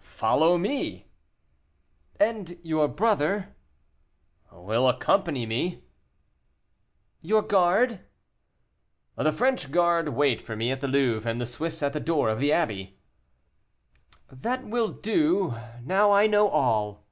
[0.00, 1.10] "Follow me."
[2.18, 3.54] "And your brother?"
[4.50, 5.84] "Will accompany me."
[7.20, 8.00] "Your guard?"
[9.18, 12.30] "The French guard wait for me at the Louvre, and the Swiss at the door
[12.30, 13.00] of the Abbey."
[14.30, 17.04] "That will do; now I know all."